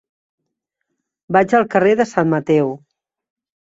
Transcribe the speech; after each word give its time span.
Vaig 1.39 1.55
al 1.61 1.69
carrer 1.77 1.95
de 2.03 2.11
Sant 2.17 2.37
Mateu. 2.37 2.77